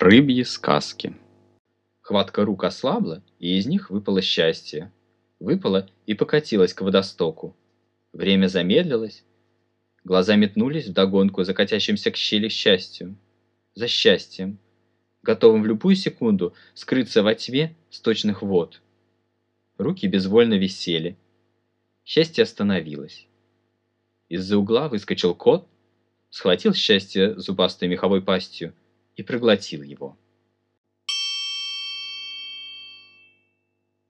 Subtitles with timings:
[0.00, 1.14] Рыбьи сказки.
[2.00, 4.90] Хватка рук ослабла, и из них выпало счастье.
[5.40, 7.54] Выпало и покатилось к водостоку.
[8.14, 9.24] Время замедлилось.
[10.04, 13.14] Глаза метнулись вдогонку за катящимся к щели счастью.
[13.74, 14.58] За счастьем,
[15.22, 18.80] готовым в любую секунду скрыться во тьме сточных вод.
[19.76, 21.18] Руки безвольно висели.
[22.06, 23.26] Счастье остановилось.
[24.30, 25.68] Из-за угла выскочил кот,
[26.30, 28.72] схватил счастье зубастой меховой пастью
[29.20, 30.18] и проглотил его.